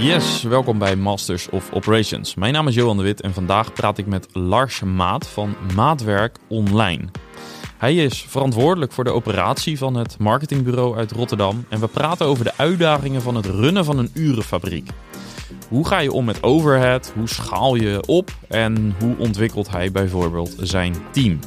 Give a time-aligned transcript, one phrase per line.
[0.00, 2.34] Yes, welkom bij Masters of Operations.
[2.34, 6.38] Mijn naam is Johan de Wit en vandaag praat ik met Lars Maat van Maatwerk
[6.48, 7.04] Online.
[7.78, 12.44] Hij is verantwoordelijk voor de operatie van het marketingbureau uit Rotterdam en we praten over
[12.44, 14.90] de uitdagingen van het runnen van een urenfabriek.
[15.68, 17.12] Hoe ga je om met overhead?
[17.14, 18.30] Hoe schaal je op?
[18.48, 21.38] En hoe ontwikkelt hij bijvoorbeeld zijn team?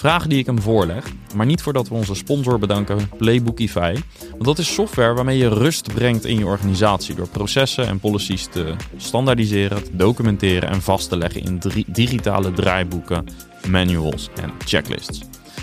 [0.00, 1.04] Vragen die ik hem voorleg,
[1.34, 3.94] maar niet voordat we onze sponsor bedanken, Playbookify.
[4.30, 8.46] Want dat is software waarmee je rust brengt in je organisatie door processen en policies
[8.46, 13.26] te standaardiseren, te documenteren en vast te leggen in digitale draaiboeken,
[13.68, 15.20] manuals en checklists.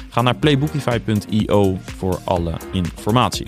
[0.09, 3.47] Ga naar playbookify.io voor alle informatie.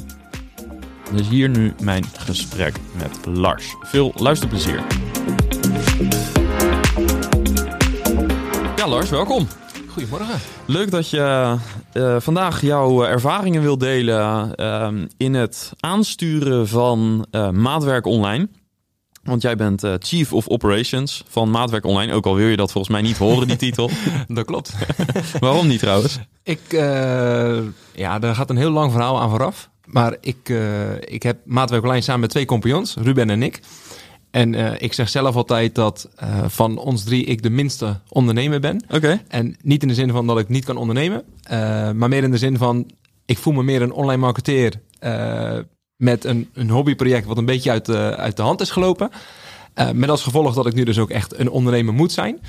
[1.11, 3.75] Dus hier nu mijn gesprek met Lars.
[3.81, 4.83] Veel luisterplezier.
[8.75, 9.47] Ja, Lars, welkom.
[9.99, 10.39] Goedemorgen.
[10.65, 11.55] Leuk dat je
[11.93, 18.49] uh, vandaag jouw ervaringen wil delen uh, in het aansturen van uh, Maatwerk Online.
[19.23, 22.13] Want jij bent Chief of Operations van Maatwerk Online.
[22.13, 23.89] Ook al wil je dat volgens mij niet horen, die titel.
[24.27, 24.73] dat klopt.
[25.39, 26.19] Waarom niet trouwens?
[26.43, 26.61] Ik,
[27.93, 29.69] ja, daar gaat een heel lang verhaal aan vooraf.
[29.85, 30.53] Maar ik,
[30.99, 33.59] ik heb Maatwerk Online samen met twee compagnons, Ruben en ik.
[34.31, 38.59] En uh, ik zeg zelf altijd dat uh, van ons drie ik de minste ondernemer
[38.59, 38.83] ben.
[38.89, 39.21] Oké.
[39.27, 41.51] En niet in de zin van dat ik niet kan ondernemen, uh,
[41.91, 42.91] maar meer in de zin van
[43.25, 44.73] ik voel me meer een online marketeer
[45.95, 49.09] met een, een hobbyproject wat een beetje uit de, uit de hand is gelopen.
[49.93, 52.39] met als gevolg dat ik nu dus ook echt een ondernemer moet zijn.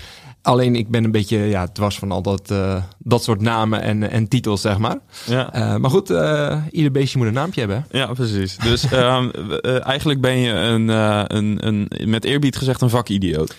[0.42, 4.10] Alleen ik ben een beetje ja, dwars van al dat, uh, dat soort namen en,
[4.10, 4.98] en titels, zeg maar.
[5.27, 5.56] Ja.
[5.56, 7.86] Uh, maar goed, uh, ieder beestje moet een naampje hebben.
[7.91, 8.56] Ja, precies.
[8.56, 9.30] Dus um,
[9.62, 13.55] eigenlijk ben je een, een, een, met eerbied gezegd een vakidioot.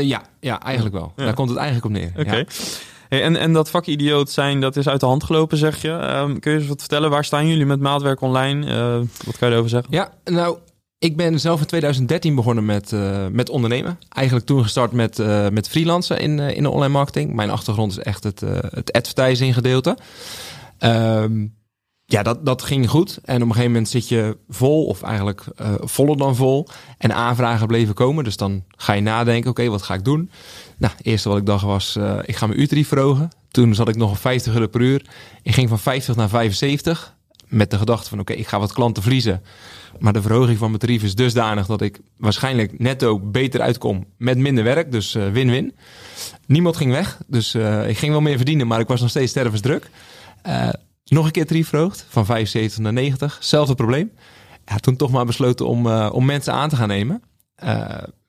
[0.00, 1.12] ja, ja, eigenlijk wel.
[1.16, 1.24] Ja.
[1.24, 2.10] Daar komt het eigenlijk op neer.
[2.10, 2.20] Oké.
[2.20, 2.38] Okay.
[2.38, 2.64] Ja.
[3.08, 5.90] Hey, en, en dat vakidioot zijn, dat is uit de hand gelopen, zeg je.
[5.90, 7.10] Um, kun je eens wat vertellen?
[7.10, 8.66] Waar staan jullie met maatwerk online?
[9.24, 9.92] wat kan je erover zeggen?
[9.92, 10.58] Ja, nou,
[11.04, 13.98] ik ben zelf in 2013 begonnen met, uh, met ondernemen.
[14.08, 17.34] Eigenlijk toen gestart met, uh, met freelancen in, uh, in de online marketing.
[17.34, 19.98] Mijn achtergrond is echt het, het advertising gedeelte.
[20.78, 21.54] Um,
[22.04, 23.18] ja, dat, dat ging goed.
[23.24, 25.44] En op een gegeven moment zit je vol, of eigenlijk
[25.80, 26.68] voller dan vol.
[26.98, 28.24] En aanvragen bleven komen.
[28.24, 30.30] Dus dan ga je nadenken, oké, wat ga ik doen?
[30.76, 33.28] Nou, eerste wat ik dacht was, ik ga mijn uurtarief verhogen.
[33.50, 35.06] Toen zat ik nog op 50 euro per uur.
[35.42, 37.13] Ik ging van 50 naar 75.
[37.54, 39.42] Met de gedachte van, oké, ik ga wat klanten verliezen.
[39.98, 44.38] Maar de verhoging van mijn tarief is dusdanig dat ik waarschijnlijk netto beter uitkom met
[44.38, 44.92] minder werk.
[44.92, 45.64] Dus win-win.
[45.64, 45.72] Uh,
[46.46, 47.18] Niemand ging weg.
[47.26, 49.90] Dus uh, ik ging wel meer verdienen, maar ik was nog steeds stervensdruk.
[50.46, 50.68] Uh,
[51.04, 53.38] nog een keer tarief verhoogd, van 75 naar 90.
[53.40, 54.12] Zelfde probleem.
[54.80, 57.22] Toen toch maar besloten om, om mensen aan te gaan nemen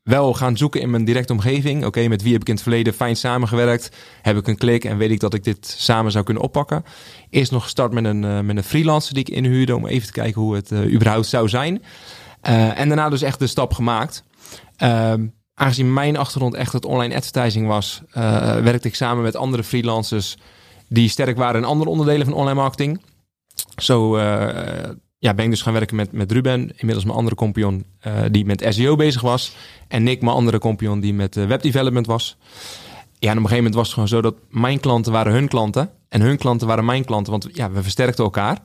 [0.09, 1.85] wel gaan zoeken in mijn directe omgeving.
[1.85, 3.89] Oké, met wie heb ik in het verleden fijn samengewerkt?
[4.21, 6.83] Heb ik een klik en weet ik dat ik dit samen zou kunnen oppakken?
[7.29, 10.13] Eerst nog gestart met een, uh, met een freelancer die ik inhuurde om even te
[10.13, 11.83] kijken hoe het uh, überhaupt zou zijn.
[12.43, 14.23] Uh, en daarna dus echt de stap gemaakt.
[15.53, 18.01] aangezien mijn achtergrond echt het online advertising was,
[18.63, 20.37] werkte ik samen met andere freelancers
[20.87, 23.01] die sterk waren in andere onderdelen van online marketing.
[23.75, 24.15] Zo
[25.25, 28.45] ja, ben ik dus gaan werken met, met Ruben, inmiddels mijn andere compagnon uh, die
[28.45, 29.55] met SEO bezig was.
[29.87, 32.37] En Nick, mijn andere compagnon die met uh, webdevelopment was.
[33.19, 35.89] Ja, op een gegeven moment was het gewoon zo dat mijn klanten waren hun klanten.
[36.09, 38.57] En hun klanten waren mijn klanten, want ja, we versterkten elkaar.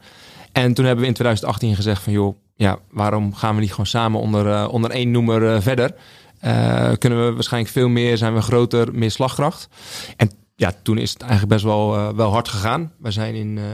[0.52, 3.86] En toen hebben we in 2018 gezegd van joh, ja, waarom gaan we niet gewoon
[3.86, 5.94] samen onder, uh, onder één noemer verder?
[6.98, 9.68] kunnen we waarschijnlijk veel meer, zijn we groter, meer slagkracht.
[10.16, 12.92] En ja, toen is het eigenlijk best wel, uh, wel hard gegaan.
[12.98, 13.64] We zijn in uh,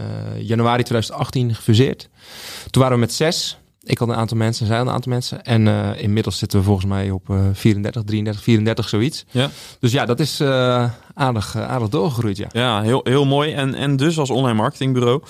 [0.40, 2.08] januari 2018 gefuseerd.
[2.70, 3.58] Toen waren we met zes.
[3.82, 5.42] Ik had een aantal mensen, zij had een aantal mensen.
[5.42, 9.24] En uh, inmiddels zitten we volgens mij op 34, 33, 34, zoiets.
[9.30, 9.50] Ja.
[9.80, 10.36] Dus ja, dat is
[11.16, 12.46] aardig, aardig doorgegroeid, ja.
[12.52, 13.52] Ja, heel, heel mooi.
[13.52, 15.22] En, en dus als online marketingbureau.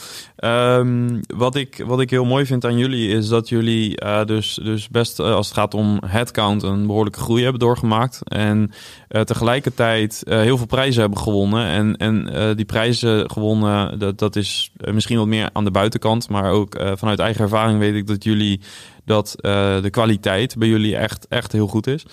[0.44, 4.60] Um, wat, ik, wat ik heel mooi vind aan jullie is dat jullie uh, dus,
[4.62, 8.20] dus best uh, als het gaat om headcount een behoorlijke groei hebben doorgemaakt.
[8.24, 8.70] En
[9.08, 11.66] tegelijkertijd heel veel prijzen hebben gewonnen.
[11.66, 16.28] En, en die prijzen gewonnen, dat, dat is misschien wat meer aan de buitenkant.
[16.28, 18.60] Maar ook vanuit eigen ervaring weet ik dat jullie
[19.06, 19.34] dat
[19.82, 22.06] de kwaliteit bij jullie echt, echt heel goed is.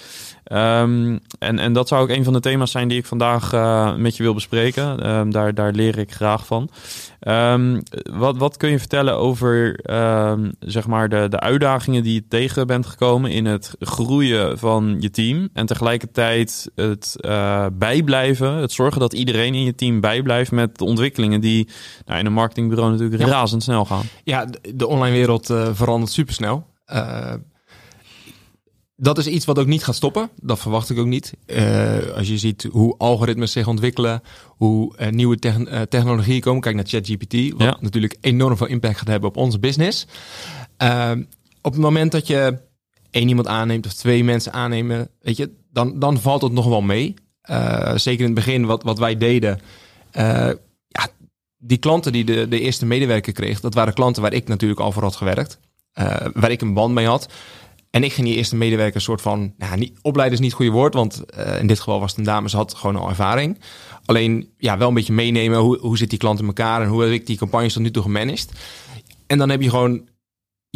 [0.51, 3.95] Um, en, en dat zou ook een van de thema's zijn die ik vandaag uh,
[3.95, 5.09] met je wil bespreken.
[5.09, 6.69] Um, daar, daar leer ik graag van.
[7.27, 9.79] Um, wat, wat kun je vertellen over
[10.59, 15.09] zeg maar de, de uitdagingen die je tegen bent gekomen in het groeien van je
[15.09, 20.77] team en tegelijkertijd het uh, bijblijven, het zorgen dat iedereen in je team bijblijft met
[20.77, 21.67] de ontwikkelingen die
[22.05, 23.29] nou, in een marketingbureau natuurlijk ja.
[23.29, 24.05] razendsnel gaan.
[24.23, 26.71] Ja, de, de online wereld uh, verandert supersnel.
[26.91, 27.33] Uh,
[28.95, 30.29] dat is iets wat ook niet gaat stoppen.
[30.41, 31.33] Dat verwacht ik ook niet.
[31.45, 36.61] Uh, als je ziet hoe algoritmes zich ontwikkelen, hoe uh, nieuwe te uh, technologieën komen.
[36.61, 37.77] Kijk naar ChatGPT, wat ja.
[37.79, 40.07] natuurlijk enorm veel impact gaat hebben op onze business.
[41.61, 42.59] op het moment dat je
[43.09, 46.81] één iemand aanneemt of twee mensen aannemen, weet je, dan, dan valt het nog wel
[46.81, 47.13] mee.
[47.95, 49.59] Zeker in het begin, wat, wat wij deden.
[50.87, 51.07] Ja,
[51.57, 54.91] die klanten die de, de eerste medewerker kreeg, dat waren klanten waar ik natuurlijk al
[54.91, 55.59] voor had gewerkt.
[55.99, 57.33] Uh, waar ik een band mee had.
[57.89, 60.61] En ik ging die eerste medewerker een soort van, nou, niet, opleiden is niet het
[60.61, 61.23] goede woord, want
[61.59, 63.59] in dit geval was het een dame, ze had gewoon al ervaring.
[64.05, 67.03] Alleen ja, wel een beetje meenemen, hoe, hoe zit die klant in elkaar en hoe
[67.03, 68.51] heb ik die campagnes tot nu toe gemanaged.
[69.27, 70.07] En dan heb je gewoon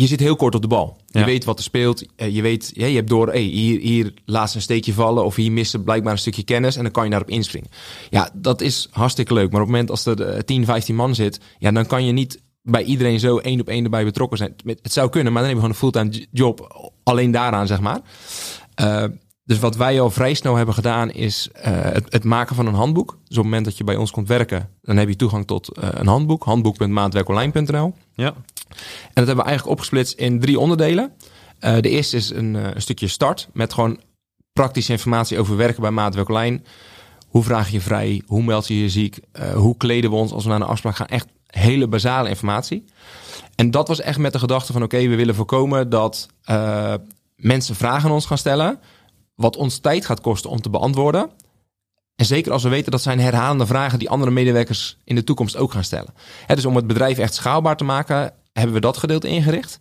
[0.02, 0.98] je zit heel kort op de bal.
[1.06, 2.06] Je weet wat er speelt.
[2.16, 5.26] Eh, je weet, ja, je hebt door, hey, hier, hier laat een steekje vallen.
[5.26, 6.76] Of hier mist blijkbaar een stukje kennis.
[6.76, 7.70] En dan kan je daarop inspringen.
[8.10, 9.52] Ja, dat is hartstikke leuk.
[9.52, 11.40] Maar op het moment als er 10, eh, 15 man zit.
[11.60, 14.56] Ja, dan kan je niet bij iedereen zo één op één erbij betrokken zijn.
[14.66, 16.92] Het zou kunnen, maar dan heb je gewoon een fulltime job.
[17.04, 18.00] Alleen daaraan, zeg maar.
[18.82, 19.04] Uh,
[19.44, 22.74] dus wat wij al vrij snel hebben gedaan is uh, het, het, maken van een
[22.74, 23.10] handboek.
[23.10, 25.78] Dus op het moment dat je bij ons komt werken, dan heb je toegang tot
[25.78, 26.44] uh, een handboek.
[26.44, 28.28] Handboek.maatwerkonline.nl Ja.
[28.28, 31.12] En dat hebben we eigenlijk opgesplitst in drie onderdelen.
[31.60, 34.00] De eerste is een, een, stukje start met gewoon
[34.54, 36.62] praktische informatie over werken bij Maatwerk Online.
[37.28, 38.22] Hoe vraag je vrij?
[38.26, 39.20] Hoe meld je je ziek?
[39.56, 41.08] hoe kleden we ons als we naar een afspraak gaan?
[41.08, 42.86] Echt hele basale informatie.
[43.56, 46.28] En dat was echt met de gedachte van oké, we willen voorkomen dat
[47.36, 48.80] mensen vragen aan ons gaan stellen
[49.36, 51.30] wat ons tijd gaat kosten om te beantwoorden.
[52.16, 55.58] En zeker als we weten dat zijn herhalende vragen die andere medewerkers in de toekomst
[55.58, 56.14] ook gaan stellen.
[56.48, 59.80] dus om het bedrijf echt schaalbaar te maken, hebben we dat gedeelte ingericht.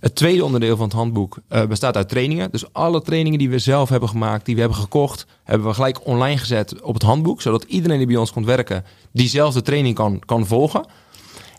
[0.00, 2.50] Het tweede onderdeel van het handboek uh, bestaat uit trainingen.
[2.50, 6.06] Dus alle trainingen die we zelf hebben gemaakt, die we hebben gekocht, hebben we gelijk
[6.06, 7.42] online gezet op het handboek.
[7.42, 10.86] Zodat iedereen die bij ons komt werken, diezelfde training kan, kan volgen.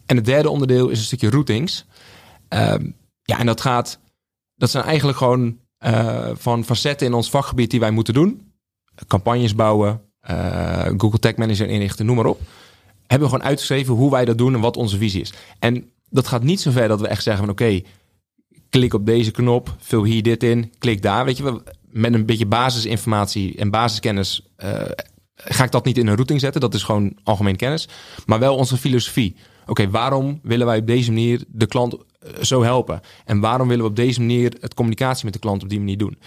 [0.05, 1.85] En het derde onderdeel is een stukje routings.
[2.53, 2.73] Uh,
[3.21, 3.99] ja, en dat gaat,
[4.55, 8.51] dat zijn eigenlijk gewoon uh, van facetten in ons vakgebied die wij moeten doen.
[9.07, 12.41] Campagnes bouwen, uh, Google Tag Manager inrichten, noem maar op.
[13.07, 15.33] Hebben we gewoon uitgeschreven hoe wij dat doen en wat onze visie is.
[15.59, 17.81] En dat gaat niet zo ver dat we echt zeggen van oké,
[18.69, 21.25] klik op deze knop, vul hier dit in, klik daar.
[21.25, 24.81] Weet je, met een beetje basisinformatie en basiskennis uh,
[25.35, 26.61] ga ik dat niet in een routing zetten.
[26.61, 27.87] Dat is gewoon algemeen kennis.
[28.25, 29.35] Maar wel onze filosofie.
[29.65, 31.97] Oké, waarom willen wij op deze manier de klant
[32.41, 33.01] zo helpen?
[33.25, 35.97] En waarom willen we op deze manier het communicatie met de klant op die manier
[35.97, 36.17] doen?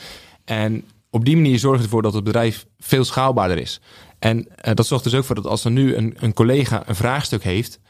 [0.45, 3.81] En op die manier zorgt ervoor dat het bedrijf veel schaalbaarder is.
[4.19, 6.95] En uh, dat zorgt dus ook voor dat als er nu een, een collega een
[6.95, 7.81] vraagstuk heeft,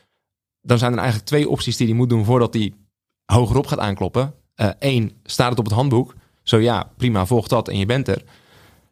[0.61, 2.73] dan zijn er eigenlijk twee opties die hij moet doen voordat hij
[3.25, 4.35] hogerop gaat aankloppen.
[4.79, 6.15] Eén, uh, staat het op het handboek?
[6.43, 8.23] Zo ja, prima, volg dat en je bent er.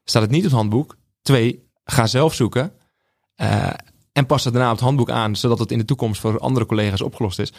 [0.05, 0.97] Staat het niet op het handboek?
[1.23, 2.73] Twee, ga zelf zoeken.
[3.37, 3.71] Uh,
[4.17, 6.67] en pas het daarna op het handboek aan, zodat het in de toekomst voor andere
[6.67, 7.53] collega's opgelost is.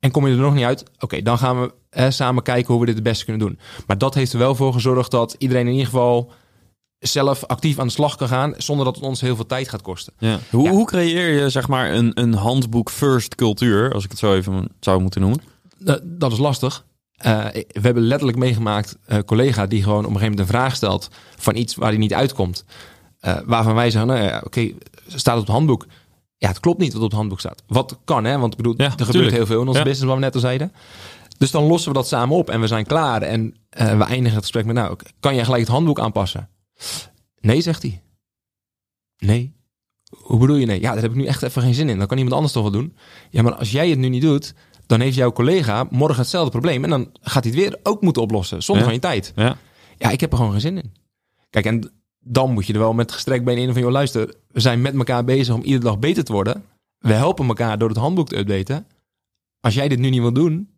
[0.00, 2.80] En kom je er nog niet uit, oké, dan gaan we hè, samen kijken hoe
[2.80, 3.58] we dit het beste kunnen doen.
[3.86, 6.32] Maar dat heeft er wel voor gezorgd dat iedereen in ieder geval
[6.98, 9.82] zelf actief aan de slag kan gaan, zonder dat het ons heel veel tijd gaat
[9.82, 10.12] kosten.
[10.18, 10.38] Ja.
[10.50, 10.70] Hoe, ja.
[10.70, 14.68] hoe creëer je zeg maar een, een handboek first cultuur, als ik het zo even
[14.80, 15.40] zou moeten noemen?
[15.78, 16.84] Dat, dat is lastig.
[17.26, 20.76] Uh, we hebben letterlijk meegemaakt, uh, collega die gewoon op een gegeven moment een vraag
[20.76, 22.64] stelt van iets waar hij niet uitkomt.
[23.26, 24.74] Uh, waarvan wij zeggen, nou ja, oké, okay,
[25.06, 25.86] staat op het handboek.
[26.36, 27.62] Ja, het klopt niet wat op het handboek staat.
[27.66, 28.38] Wat kan, hè?
[28.38, 29.10] Want ik bedoel, ja, er tuurlijk.
[29.10, 29.84] gebeurt heel veel in onze ja.
[29.84, 30.72] business, wat we net al zeiden.
[31.38, 33.22] Dus dan lossen we dat samen op en we zijn klaar.
[33.22, 36.48] En uh, we eindigen het gesprek met, nou, kan jij gelijk het handboek aanpassen?
[37.40, 38.02] Nee, zegt hij.
[39.18, 39.56] Nee.
[40.10, 40.80] Hoe bedoel je nee?
[40.80, 41.98] Ja, daar heb ik nu echt even geen zin in.
[41.98, 42.96] Dan kan iemand anders toch wel doen.
[43.30, 44.54] Ja, maar als jij het nu niet doet,
[44.86, 46.84] dan heeft jouw collega morgen hetzelfde probleem.
[46.84, 48.90] En dan gaat hij het weer ook moeten oplossen, zonder ja.
[48.90, 49.32] van je tijd.
[49.36, 49.56] Ja.
[49.98, 50.92] ja, ik heb er gewoon geen zin in.
[51.50, 51.92] Kijk, en
[52.28, 54.94] dan moet je er wel met gestrekt been in van, joh, luister, we zijn met
[54.94, 56.64] elkaar bezig om iedere dag beter te worden.
[56.98, 58.86] We helpen elkaar door het handboek te updaten.
[59.60, 60.70] Als jij dit nu niet wil doen,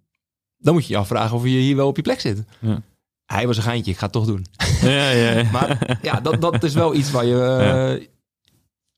[0.56, 2.44] dan moet je je afvragen of je hier wel op je plek zit.
[2.58, 2.82] Ja.
[3.26, 4.46] Hij was een geintje, ik ga het toch doen.
[4.80, 8.08] Ja, ja, maar ja, dat, dat is wel iets waar je...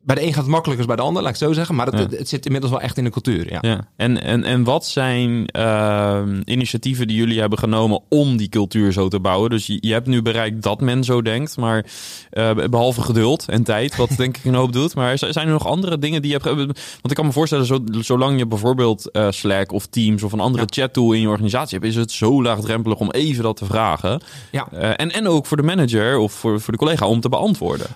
[0.04, 1.74] Bij de een gaat het makkelijker dan bij de ander, laat ik zo zeggen.
[1.74, 2.18] Maar het, ja.
[2.18, 3.50] het, zit inmiddels wel echt in de cultuur.
[3.52, 3.58] Ja.
[3.60, 3.86] ja.
[3.96, 9.08] En, en, en wat zijn uh, initiatieven die jullie hebben genomen om die cultuur zo
[9.08, 9.50] te bouwen?
[9.50, 11.56] Dus je, je hebt nu bereikt dat men zo denkt.
[11.56, 11.86] Maar
[12.32, 14.94] uh, behalve geduld en tijd, wat denk ik een hoop doet.
[14.94, 16.56] Maar zijn er nog andere dingen die je hebt...
[16.56, 20.40] Want ik kan me voorstellen, zo, zolang je bijvoorbeeld uh, Slack of Teams of een
[20.40, 20.82] andere ja.
[20.82, 21.90] chat-tool in je organisatie hebt...
[21.90, 24.22] is het zo laagdrempelig om even dat te vragen.
[24.50, 24.68] Ja.
[24.70, 27.86] en, en ook voor de manager of voor, voor de collega om te beantwoorden.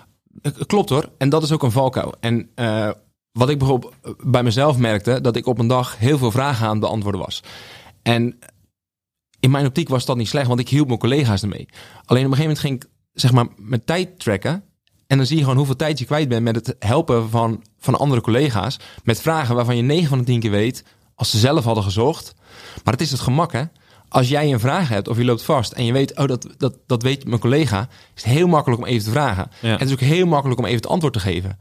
[0.65, 1.09] Klopt hoor.
[1.17, 2.13] En dat is ook een valkuil.
[2.19, 2.91] En uh,
[3.31, 6.71] wat ik bijvoorbeeld bij mezelf merkte, dat ik op een dag heel veel vragen aan
[6.71, 7.43] het beantwoorden was.
[8.01, 8.39] En
[9.39, 11.67] in mijn optiek was dat niet slecht, want ik hielp mijn collega's ermee.
[12.05, 14.63] Alleen op een gegeven moment ging ik zeg maar mijn tijd tracken.
[15.07, 17.95] En dan zie je gewoon hoeveel tijd je kwijt bent met het helpen van, van
[17.95, 18.79] andere collega's.
[19.03, 20.83] Met vragen waarvan je 9 van de 10 keer weet,
[21.15, 22.35] als ze zelf hadden gezocht.
[22.83, 23.63] Maar het is het gemak hè
[24.09, 26.77] als jij een vraag hebt of je loopt vast en je weet, oh, dat, dat,
[26.85, 29.51] dat weet mijn collega, is het heel makkelijk om even te vragen.
[29.61, 29.71] Ja.
[29.71, 31.59] En het is ook heel makkelijk om even het antwoord te geven.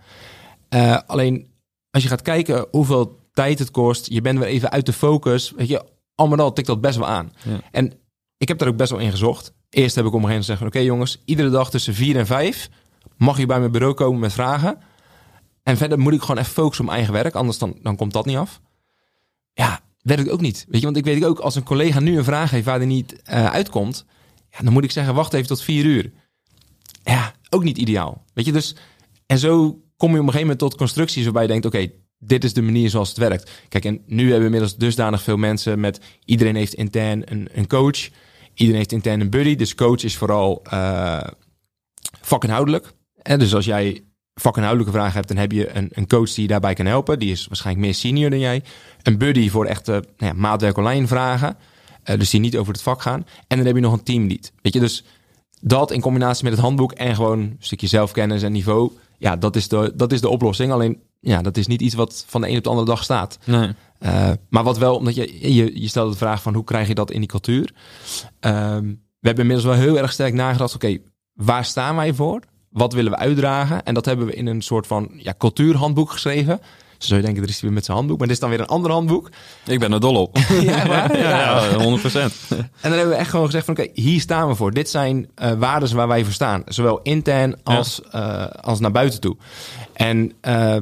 [0.70, 1.46] Uh, alleen
[1.90, 5.52] als je gaat kijken hoeveel tijd het kost, je bent weer even uit de focus,
[5.56, 5.84] weet je,
[6.14, 7.32] allemaal al tikt dat best wel aan.
[7.44, 7.60] Ja.
[7.70, 7.92] En
[8.36, 9.52] ik heb daar ook best wel in gezocht.
[9.70, 12.26] Eerst heb ik om een gegeven moment gezegd: Oké jongens, iedere dag tussen vier en
[12.26, 12.68] vijf
[13.16, 14.78] mag je bij mijn bureau komen met vragen.
[15.62, 18.12] En verder moet ik gewoon even focussen op mijn eigen werk, anders dan, dan komt
[18.12, 18.60] dat niet af.
[19.52, 20.66] Ja, werkt ook niet.
[20.68, 22.86] Weet je, want ik weet ook als een collega nu een vraag heeft waar hij
[22.86, 24.04] niet eh, uitkomt,
[24.50, 26.12] ja, dan moet ik zeggen: wacht even tot vier uur.
[27.02, 28.24] Ja, ook niet ideaal.
[28.34, 28.76] Weet je, dus
[29.26, 32.44] en zo kom je op een gegeven moment tot constructies waarbij je denkt: oké, dit
[32.44, 33.50] is de manier zoals het werkt.
[33.68, 37.66] Kijk, en nu hebben we inmiddels dusdanig veel mensen met iedereen heeft intern een, een
[37.66, 38.08] coach.
[38.54, 39.56] Iedereen heeft intern een buddy.
[39.56, 41.20] Dus coach is vooral uh,
[42.20, 42.92] vakinhoudelijk.
[43.22, 44.04] En dus als jij
[44.40, 47.18] vakinhoudelijke vragen hebt, dan heb je een, een coach die je daarbij kan helpen.
[47.18, 48.62] Die is waarschijnlijk meer senior dan jij.
[49.02, 51.56] Een buddy voor echte nou ja, maatwerk online vragen.
[52.04, 53.26] Uh, dus die niet over het vak gaan.
[53.46, 54.52] En dan heb je nog een teamlead.
[54.62, 55.04] Weet je, dus
[55.60, 58.92] dat in combinatie met het handboek en gewoon een stukje zelfkennis en niveau.
[59.18, 60.72] Ja, dat is de, dat is de oplossing.
[60.72, 63.38] Alleen, ja, dat is niet iets wat van de een op de andere dag staat.
[63.44, 63.68] Nee.
[64.00, 66.94] Uh, maar wat wel, omdat je, je, je stelde de vraag van hoe krijg je
[66.94, 67.72] dat in die cultuur?
[68.40, 70.98] Um, we hebben inmiddels wel heel erg sterk nagedacht, oké,
[71.32, 72.42] waar staan wij voor?
[72.76, 73.82] Wat willen we uitdragen?
[73.82, 76.60] En dat hebben we in een soort van ja, cultuurhandboek geschreven.
[76.98, 78.18] Zo zou je denken, er is hij weer met zijn handboek.
[78.18, 79.30] Maar dit is dan weer een ander handboek.
[79.66, 80.36] Ik ben er dol op.
[80.62, 82.02] ja, maar, ja, ja, 100%.
[82.50, 84.72] En dan hebben we echt gewoon gezegd van, oké, hier staan we voor.
[84.72, 86.62] Dit zijn uh, waarden waar wij voor staan.
[86.66, 88.40] Zowel intern als, ja.
[88.40, 89.36] uh, als naar buiten toe.
[89.92, 90.76] En uh,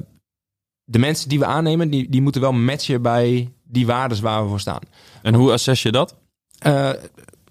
[0.85, 4.49] de mensen die we aannemen, die, die moeten wel matchen bij die waarden waar we
[4.49, 4.83] voor staan.
[5.23, 6.17] En hoe assess je dat?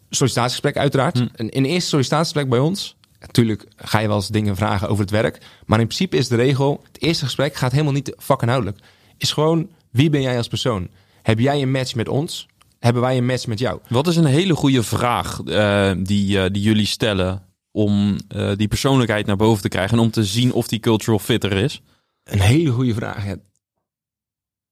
[0.10, 1.18] Sollicitatiegesprek uiteraard.
[1.18, 1.28] Hm.
[1.36, 5.12] Een, in eerste sollicitatiegesprek bij ons, natuurlijk ga je wel eens dingen vragen over het
[5.12, 5.38] werk.
[5.65, 8.80] Maar in principe is de regel, het eerste gesprek gaat helemaal niet vakinhoudelijk.
[9.18, 10.88] Is gewoon, wie ben jij als persoon?
[11.22, 12.48] Heb jij een match met ons?
[12.80, 13.80] Hebben wij een match met jou?
[13.88, 18.68] Wat is een hele goede vraag uh, die, uh, die jullie stellen om uh, die
[18.68, 21.82] persoonlijkheid naar boven te krijgen en om te zien of die cultural fit er is?
[22.24, 23.25] Een hele goede vraag.
[23.25, 23.36] Ja.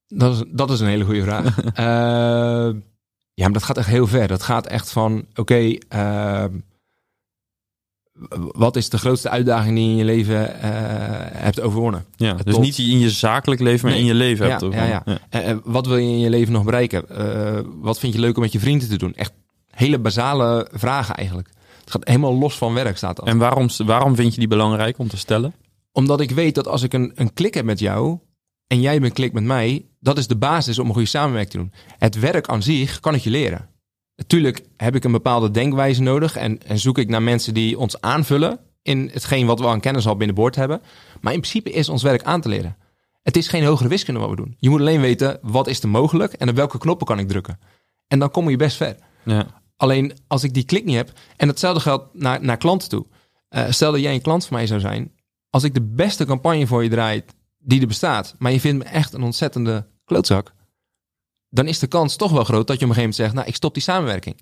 [0.08, 1.56] Dat, is, dat is een hele goede vraag.
[3.34, 4.28] ja, maar dat gaat echt heel ver.
[4.28, 5.80] Dat gaat echt van, oké, okay,
[8.52, 10.62] wat is de grootste uitdaging die je in je leven uh,
[11.32, 12.06] hebt overwonnen?
[12.16, 12.64] Ja, dus Tot...
[12.64, 14.02] niet in je zakelijk leven, maar nee.
[14.02, 15.04] in je leven ja, hebt overwonnen.
[15.06, 15.40] Ja, ja.
[15.48, 15.60] ja.
[15.64, 17.06] wat wil je in je leven nog bereiken?
[17.12, 19.16] Uh, wat vind je leuk om met je vrienden te doen?
[19.16, 19.34] Echt
[19.70, 21.50] hele basale vragen eigenlijk.
[21.80, 23.28] Het gaat helemaal los van werk, staat dat.
[23.28, 25.54] En waarom, waarom vind je die belangrijk om te stellen?
[25.92, 28.20] Omdat ik weet dat als ik een, een klik heb met jou
[28.68, 31.58] en jij bent klik met mij, dat is de basis om een goede samenwerking te
[31.58, 31.72] doen.
[31.98, 33.70] Het werk aan zich kan ik je leren.
[34.22, 38.02] Natuurlijk heb ik een bepaalde denkwijze nodig en, en zoek ik naar mensen die ons
[38.02, 40.82] aanvullen in hetgeen wat we aan kennis al binnenboord hebben.
[41.22, 42.78] Maar in principe is ons werk aan te leren.
[43.22, 44.56] Het is geen hogere wiskunde wat we doen.
[44.58, 47.60] Je moet alleen weten wat is er mogelijk en op welke knoppen kan ik drukken.
[48.08, 48.96] En dan kom je best ver.
[49.24, 49.48] Ja.
[49.78, 53.06] Alleen als ik die klik niet heb, en hetzelfde geldt naar, naar klanten toe.
[53.50, 55.12] Uh, stel dat jij een klant van mij zou zijn.
[55.50, 57.24] Als ik de beste campagne voor je draai
[57.58, 60.54] die er bestaat, maar je vindt me echt een ontzettende klootzak,
[61.52, 63.48] dan is de kans toch wel groot dat je op een gegeven moment zegt, nou,
[63.48, 64.36] ik stop die samenwerking.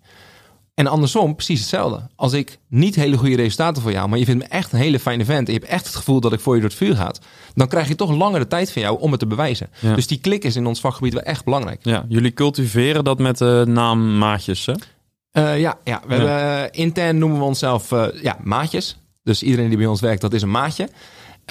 [0.74, 2.08] En andersom, precies hetzelfde.
[2.16, 5.00] Als ik niet hele goede resultaten voor jou, maar je vindt me echt een hele
[5.00, 6.96] fijne vent en je hebt echt het gevoel dat ik voor je door het vuur
[6.96, 7.14] ga,
[7.56, 9.70] dan krijg je toch langer de tijd van jou om het te bewijzen.
[9.80, 9.96] Ja.
[9.96, 11.80] Dus die klik is in ons vakgebied wel echt belangrijk.
[11.82, 14.74] Ja, jullie cultiveren dat met de uh, naam maatjes, hè?
[14.74, 16.22] Uh, ja, ja, we ja.
[16.22, 17.90] hebben uh, intern noemen we onszelf
[18.22, 18.98] ja, maatjes.
[19.24, 20.90] Dus iedereen die bij ons werkt, dat is een maatje.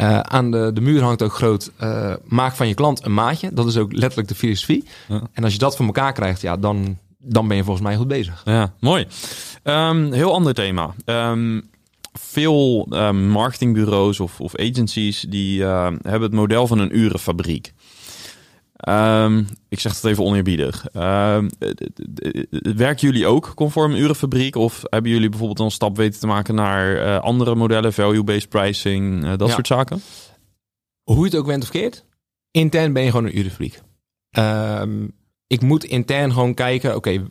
[0.00, 3.50] Uh, aan de, de muur hangt ook groot, uh, maak van je klant een maatje.
[3.52, 4.84] Dat is ook letterlijk de filosofie.
[5.08, 5.22] Ja.
[5.32, 8.08] En als je dat voor elkaar krijgt, ja, dan, dan ben je volgens mij goed
[8.08, 8.42] bezig.
[8.44, 9.06] Ja, mooi.
[9.64, 10.94] Um, heel ander thema.
[11.04, 11.70] Um,
[12.12, 17.72] veel uh, marketingbureaus of, of agencies die uh, hebben het model van een urenfabriek.
[18.88, 20.86] Um, ik zeg het even oneerbiedig.
[20.94, 21.50] Um,
[22.76, 24.56] werken jullie ook conform urenfabriek?
[24.56, 29.24] Of hebben jullie bijvoorbeeld een stap weten te maken naar uh, andere modellen, value-based pricing,
[29.24, 29.54] uh, dat ja.
[29.54, 30.02] soort zaken?
[31.02, 32.04] Hoe je het ook went of keert,
[32.50, 33.80] intern ben je gewoon een urenfabriek.
[34.38, 35.12] Um,
[35.46, 37.26] ik moet intern gewoon kijken, oké, okay,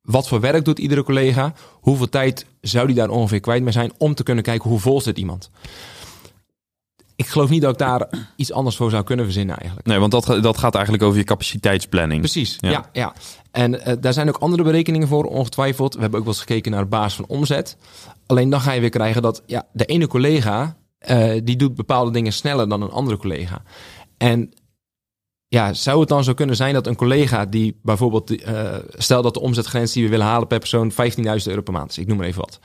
[0.00, 1.52] wat voor werk doet iedere collega?
[1.72, 5.00] Hoeveel tijd zou die daar ongeveer kwijt mee zijn om te kunnen kijken hoe vol
[5.00, 5.50] zit iemand?
[7.16, 9.86] Ik geloof niet dat ik daar iets anders voor zou kunnen verzinnen eigenlijk.
[9.86, 12.20] Nee, want dat, dat gaat eigenlijk over je capaciteitsplanning.
[12.20, 12.70] Precies, ja.
[12.70, 13.12] ja, ja.
[13.50, 15.94] En uh, daar zijn ook andere berekeningen voor, ongetwijfeld.
[15.94, 17.76] We hebben ook wel eens gekeken naar de basis van omzet.
[18.26, 20.76] Alleen dan ga je weer krijgen dat ja, de ene collega...
[21.10, 23.62] Uh, die doet bepaalde dingen sneller dan een andere collega.
[24.16, 24.52] En
[25.48, 28.30] ja, zou het dan zo kunnen zijn dat een collega die bijvoorbeeld...
[28.30, 30.96] Uh, stel dat de omzetgrens die we willen halen per persoon 15.000
[31.44, 31.98] euro per maand is.
[31.98, 32.58] Ik noem maar even wat.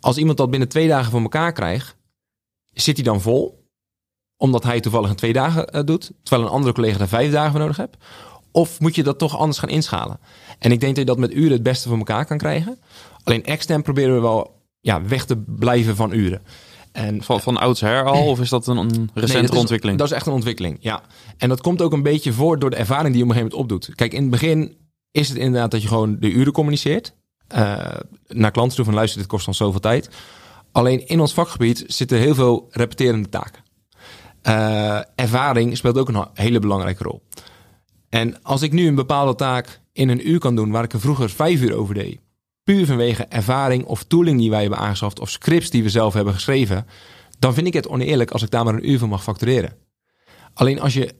[0.00, 1.96] Als iemand dat binnen twee dagen voor elkaar krijgt...
[2.72, 3.57] zit hij dan vol
[4.38, 7.50] omdat hij toevallig in twee dagen uh, doet, terwijl een andere collega er vijf dagen
[7.50, 7.96] voor nodig hebt?
[8.52, 10.20] Of moet je dat toch anders gaan inschalen?
[10.58, 12.78] En ik denk dat je dat met uren het beste voor elkaar kan krijgen.
[13.22, 16.42] Alleen extern proberen we wel ja, weg te blijven van uren.
[16.92, 19.98] En, van, van oudsher al, of is dat een, een recente nee, dat is, ontwikkeling?
[19.98, 21.02] Dat is echt een ontwikkeling, ja.
[21.36, 23.58] En dat komt ook een beetje voort door de ervaring die je op een gegeven
[23.58, 23.94] moment opdoet.
[23.94, 24.76] Kijk, in het begin
[25.10, 27.14] is het inderdaad dat je gewoon de uren communiceert.
[28.26, 30.08] naar klanten toe van luister, dit kost ons zoveel tijd.
[30.72, 33.62] Alleen in ons vakgebied zitten heel veel repeterende taken.
[35.14, 37.22] Ervaring speelt ook een hele belangrijke rol.
[38.08, 41.00] En als ik nu een bepaalde taak in een uur kan doen waar ik er
[41.00, 42.20] vroeger vijf uur over deed,
[42.64, 46.34] puur vanwege ervaring of tooling die wij hebben aangeschaft of scripts die we zelf hebben
[46.34, 46.86] geschreven,
[47.38, 49.76] dan vind ik het oneerlijk als ik daar maar een uur van mag factureren.
[50.54, 51.14] Alleen als je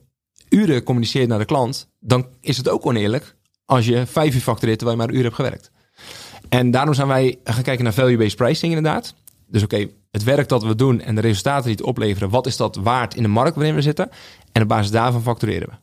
[0.49, 4.77] uren communiceert naar de klant, dan is het ook oneerlijk als je vijf uur factureert
[4.77, 5.71] terwijl je maar een uur hebt gewerkt.
[6.49, 9.13] En daarom zijn wij gaan kijken naar value-based pricing inderdaad.
[9.47, 12.57] Dus oké, het werk dat we doen en de resultaten die het opleveren, wat is
[12.57, 14.09] dat waard in de markt waarin we zitten?
[14.51, 15.73] En op basis daarvan factureren we.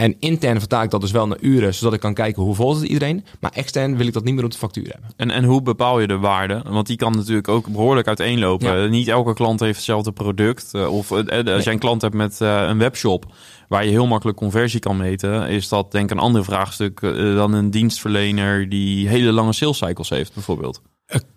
[0.00, 2.80] En intern vertaal ik dat dus wel naar uren, zodat ik kan kijken hoe volgt
[2.80, 3.24] het iedereen.
[3.40, 5.10] Maar extern wil ik dat niet meer op de factuur hebben.
[5.16, 6.62] En, en hoe bepaal je de waarde?
[6.68, 8.90] Want die kan natuurlijk ook behoorlijk uiteenlopen.
[8.90, 10.74] Niet elke klant heeft hetzelfde product.
[10.74, 13.26] Eh, of eh, eh, als jij een klant hebt met een webshop
[13.68, 17.00] waar je heel makkelijk conversie kan meten, is dat denk ik een ander vraagstuk
[17.34, 20.82] dan een dienstverlener die hele lange sales cycles heeft, bijvoorbeeld.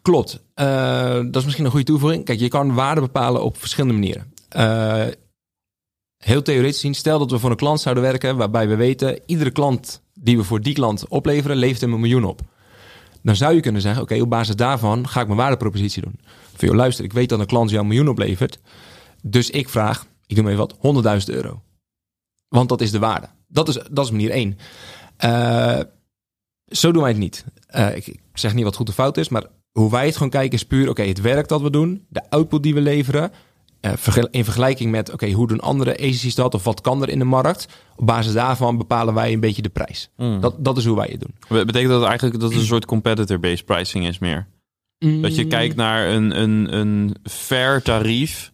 [0.01, 0.43] Klopt.
[0.53, 2.25] dat is misschien een goede toevoeging.
[2.25, 4.31] Kijk, je kan waarde bepalen op verschillende manieren
[6.23, 9.51] heel theoretisch zien, stel dat we voor een klant zouden werken waarbij we weten, iedere
[9.51, 12.41] klant die we voor die klant opleveren, levert hem een miljoen op.
[13.21, 16.19] Dan zou je kunnen zeggen, oké, op basis daarvan ga ik mijn waardepropositie doen.
[16.51, 18.59] Voor jou luister, ik weet dat een klant jou een miljoen oplevert.
[19.21, 21.61] Dus ik vraag, ik doe even wat, 100.000 euro.
[22.47, 23.29] Want dat is de waarde.
[23.47, 24.57] Dat is, dat is manier één.
[25.25, 25.79] Uh,
[26.67, 27.45] zo doen wij het niet.
[27.75, 30.57] Uh, ik, zeg niet wat goed of fout is, maar hoe wij het gewoon kijken
[30.57, 33.31] is puur, oké, het werk dat we doen, de output die we leveren,
[33.81, 36.53] uh, in vergelijking met, oké, hoe doen andere agencies dat?
[36.53, 37.67] Of wat kan er in de markt?
[37.95, 40.09] Op basis daarvan bepalen wij een beetje de prijs.
[40.17, 40.41] Mm.
[40.41, 41.65] Dat, dat is hoe wij het doen.
[41.65, 44.47] Betekent dat eigenlijk dat het een soort competitor-based pricing is meer?
[45.21, 45.49] Dat je mm.
[45.49, 48.51] kijkt naar een, een, een fair tarief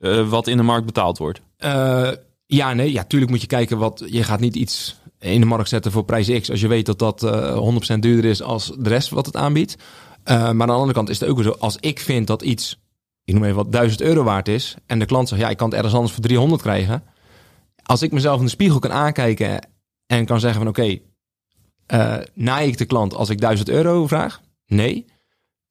[0.00, 1.40] uh, wat in de markt betaald wordt?
[1.58, 2.10] Uh,
[2.46, 2.92] ja, nee.
[2.92, 4.04] Ja, tuurlijk moet je kijken wat...
[4.06, 6.50] Je gaat niet iets in de markt zetten voor prijs X...
[6.50, 9.76] als je weet dat dat uh, 100% duurder is als de rest wat het aanbiedt.
[10.24, 11.50] Maar aan de andere kant is het ook zo...
[11.50, 12.78] als ik vind dat iets
[13.24, 14.74] ik noem even wat, 1000 euro waard is.
[14.86, 17.02] En de klant zegt, ja, ik kan het ergens anders voor 300 krijgen.
[17.82, 19.68] Als ik mezelf in de spiegel kan aankijken
[20.06, 21.02] en kan zeggen van oké, okay,
[21.92, 24.40] uh, eh, naai ik de klant als ik 1000 euro vraag?
[24.66, 25.06] Nee.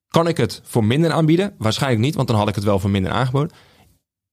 [0.08, 1.54] Kan ik het voor minder aanbieden?
[1.58, 3.52] Waarschijnlijk niet, want dan had ik het wel voor minder aangeboden.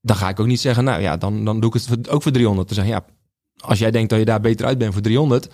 [0.01, 2.33] Dan ga ik ook niet zeggen, nou ja, dan, dan doe ik het ook voor
[2.33, 2.69] 300.
[2.69, 3.05] Dan zeg ja,
[3.57, 5.49] als jij denkt dat je daar beter uit bent voor 300,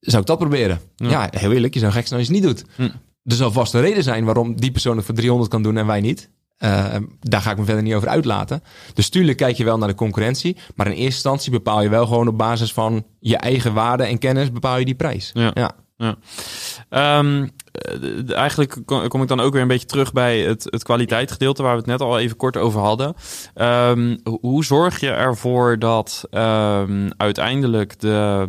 [0.00, 0.80] zou ik dat proberen.
[0.96, 2.70] Ja, heel eerlijk, je zou gek zijn als je het niet doet.
[2.76, 2.96] Hm.
[3.28, 5.86] Er zal vast een reden zijn waarom die persoon het voor 300 kan doen en
[5.86, 6.30] wij niet.
[6.58, 8.62] Uh, daar ga ik me verder niet over uitlaten.
[8.94, 10.56] Dus tuurlijk kijk je wel naar de concurrentie.
[10.74, 14.18] Maar in eerste instantie bepaal je wel gewoon op basis van je eigen waarde en
[14.18, 15.30] kennis bepaal je die prijs.
[15.34, 15.50] Ja.
[15.54, 15.72] ja.
[15.96, 16.16] ja.
[17.18, 17.50] Um,
[18.28, 21.78] eigenlijk kom ik dan ook weer een beetje terug bij het, het kwaliteitsgedeelte waar we
[21.78, 23.14] het net al even kort over hadden.
[23.54, 28.46] Um, hoe zorg je ervoor dat um, uiteindelijk de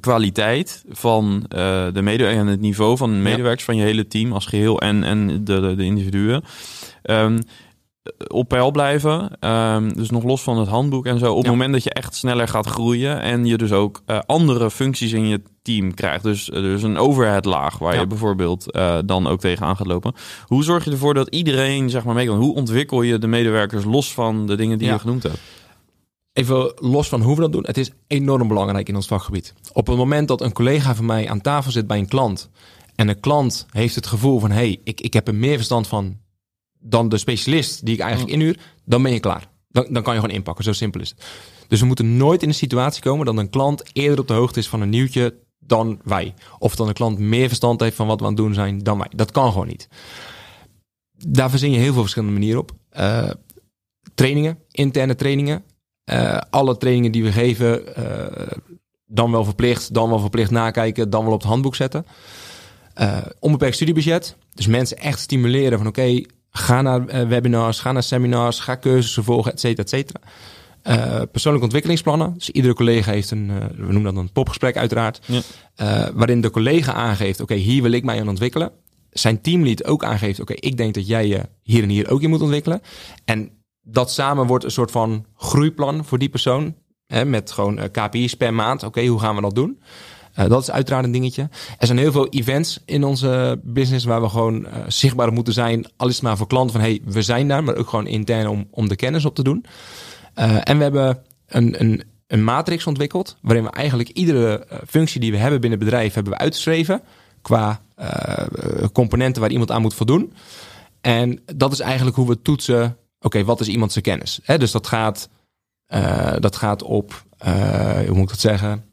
[0.00, 1.48] kwaliteit van uh,
[1.92, 5.04] de medewerkers en het niveau van de medewerkers van je hele team als geheel en,
[5.04, 6.42] en de, de, de individuen
[7.02, 7.38] um,
[8.26, 9.30] op peil blijven.
[9.40, 11.32] Um, dus nog los van het handboek en zo.
[11.32, 13.20] Op het moment dat je echt sneller gaat groeien.
[13.20, 16.22] En je dus ook uh, andere functies in je team krijgt.
[16.22, 20.14] Dus, uh, dus een overhead laag waar je bijvoorbeeld uh, dan ook tegenaan gaat lopen.
[20.46, 22.38] Hoe zorg je ervoor dat iedereen zeg maar mee kan?
[22.38, 25.38] Hoe ontwikkel je de medewerkers los van de dingen die je genoemd hebt?
[26.32, 27.66] Even los van hoe we dat doen.
[27.66, 29.54] Het is enorm belangrijk in ons vakgebied.
[29.72, 32.50] Op het moment dat een collega van mij aan tafel zit bij een klant.
[32.94, 34.50] En een klant heeft het gevoel van...
[34.50, 36.16] hé, hey, ik, ik heb er meer verstand van
[36.80, 38.40] dan de specialist die ik eigenlijk mm.
[38.40, 39.48] inhuur, dan ben je klaar.
[39.68, 41.24] Dan, dan kan je gewoon inpakken, zo simpel is het.
[41.68, 44.58] Dus we moeten nooit in een situatie komen dat een klant eerder op de hoogte
[44.58, 46.34] is van een nieuwtje dan wij.
[46.58, 48.98] Of dat een klant meer verstand heeft van wat we aan het doen zijn dan
[48.98, 49.10] wij.
[49.16, 49.88] Dat kan gewoon niet.
[51.12, 52.72] Daar verzin je heel veel verschillende manieren op.
[52.98, 53.30] Uh,
[54.14, 55.64] trainingen, interne trainingen.
[56.10, 58.26] Uh, alle trainingen die we geven, uh,
[59.06, 62.06] dan wel verplicht, dan wel verplicht nakijken, dan wel op het handboek zetten.
[63.40, 64.36] onbeperkt studiebudget.
[64.54, 69.52] Dus mensen echt stimuleren van oké, Ga naar webinars, ga naar seminars, ga cursussen volgen,
[69.52, 70.20] et cetera, et cetera.
[71.26, 72.34] Persoonlijke ontwikkelingsplannen.
[72.34, 75.20] Dus iedere collega heeft een, we noemen dat een popgesprek uiteraard.
[75.26, 76.12] Ja.
[76.14, 78.70] waarin de collega aangeeft, oké, hier wil ik mij aan ontwikkelen.
[79.10, 82.30] Zijn teamlead ook aangeeft, oké, ik denk dat jij je hier en hier ook in
[82.30, 82.80] moet ontwikkelen.
[83.24, 83.50] En
[83.90, 86.74] dat samen wordt een soort van groeiplan voor die persoon.
[87.06, 88.82] Hè, met gewoon KPI's per maand.
[88.82, 89.80] Oké, hoe gaan we dat doen?
[90.38, 91.48] Uh, dat is uiteraard een dingetje.
[91.78, 95.86] Er zijn heel veel events in onze business waar we gewoon uh, zichtbaar moeten zijn.
[95.96, 98.66] Al is maar voor klanten van hey, we zijn daar, maar ook gewoon intern om,
[98.70, 99.64] om de kennis op te doen.
[100.34, 105.36] En we hebben een, een, een matrix ontwikkeld waarin we eigenlijk iedere functie die we
[105.36, 107.02] hebben binnen het bedrijf hebben we uitgeschreven
[107.42, 107.80] qua
[108.92, 110.32] componenten waar iemand aan moet voldoen.
[111.00, 114.40] En dat is eigenlijk hoe we toetsen, oké, wat is iemand zijn kennis?
[114.42, 115.28] Hè, dus dat gaat,
[116.38, 117.24] dat gaat op,
[118.06, 118.88] hoe moet ik dat zeggen?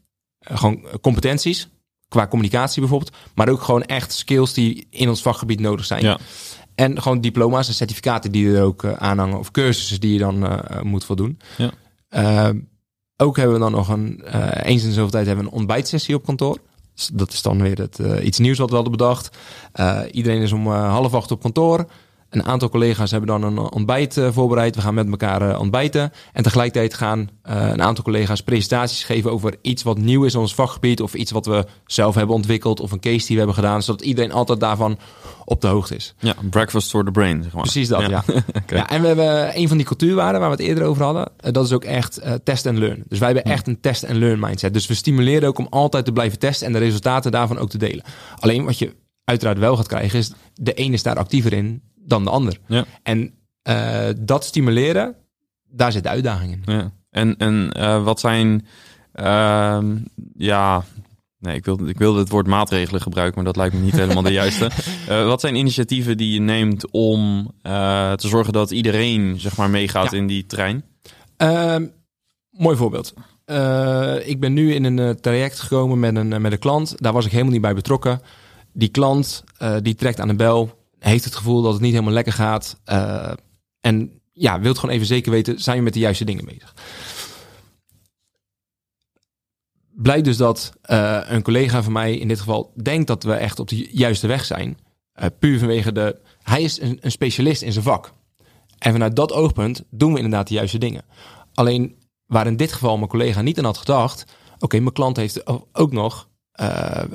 [0.48, 1.68] gewoon competenties.
[2.08, 3.16] qua communicatie bijvoorbeeld.
[3.34, 6.02] Maar ook gewoon echt skills die in ons vakgebied nodig zijn.
[6.02, 6.18] Ja.
[6.74, 9.38] En gewoon diploma's en certificaten die er ook uh, aanhangen.
[9.38, 11.38] Of cursussen die je dan uh, moet voldoen.
[11.56, 11.70] Ja.
[12.10, 12.60] Uh,
[13.16, 14.22] ook hebben we dan nog een,
[14.62, 16.58] eens in zoveel tijd hebben we een ontbijtsessie op kantoor.
[17.12, 19.36] Dat is dan weer het, iets nieuws wat we hadden bedacht.
[20.10, 21.86] iedereen is om half acht op kantoor.
[22.36, 24.74] Een aantal collega's hebben dan een ontbijt uh, voorbereid.
[24.74, 26.12] We gaan met elkaar uh, ontbijten.
[26.32, 30.54] En tegelijkertijd gaan een aantal collega's presentaties geven over iets wat nieuw is in ons
[30.54, 31.02] vakgebied.
[31.02, 32.80] Of iets wat we zelf hebben ontwikkeld.
[32.80, 33.82] Of een case die we hebben gedaan.
[33.82, 34.98] Zodat iedereen altijd daarvan
[35.44, 36.14] op de hoogte is.
[36.18, 37.62] Ja, breakfast for the brain, zeg maar.
[37.62, 38.08] Precies dat, ja.
[38.08, 38.24] ja.
[38.62, 38.78] okay.
[38.78, 41.28] ja en we hebben een van die cultuurwaarden waar we het eerder over hadden.
[41.36, 43.02] dat is ook echt test and learn.
[43.08, 44.72] Dus wij hebben echt een test and learn mindset.
[44.72, 46.66] Dus we stimuleren ook om altijd te blijven testen.
[46.66, 48.04] En de resultaten daarvan ook te delen.
[48.38, 48.94] Alleen wat je
[49.24, 50.32] uiteraard wel gaat krijgen is...
[50.54, 52.58] De ene is daar actiever in dan de ander.
[52.66, 52.84] Ja.
[53.02, 53.34] En
[53.68, 55.14] uh, dat stimuleren,
[55.70, 56.74] daar zit de uitdaging in.
[56.74, 56.92] Ja.
[57.10, 58.66] En, en uh, wat zijn,
[59.14, 59.78] uh,
[60.34, 60.84] ja,
[61.38, 64.22] nee, ik wilde, ik wilde het woord maatregelen gebruiken, maar dat lijkt me niet helemaal
[64.22, 64.70] de juiste.
[65.08, 67.50] Uh, wat zijn initiatieven die je neemt om
[68.16, 70.16] te zorgen dat iedereen, zeg maar, meegaat ja.
[70.16, 70.84] in die trein?
[71.36, 71.86] Ehm,
[72.50, 73.14] mooi voorbeeld.
[74.26, 76.94] ik ben nu in een traject gekomen met een, met een klant.
[76.96, 78.20] Daar was ik helemaal niet bij betrokken.
[78.72, 79.44] Die klant
[79.82, 82.80] die trekt aan de bel heeft het gevoel dat het niet helemaal lekker gaat.
[82.86, 83.32] Uh,
[83.80, 86.74] en ja, wilt gewoon even zeker weten, zijn we met de juiste dingen bezig?
[89.94, 93.58] Blijkt dus dat uh, een collega van mij in dit geval denkt dat we echt
[93.58, 94.78] op de juiste weg zijn.
[95.20, 96.20] Uh, puur vanwege de.
[96.42, 98.12] Hij is een, een, specialist in zijn vak.
[98.78, 101.04] En vanuit dat oogpunt doen we inderdaad de juiste dingen.
[101.54, 104.24] Alleen waar in dit geval mijn collega niet aan had gedacht.
[104.58, 106.28] Oké, mijn klant heeft ook nog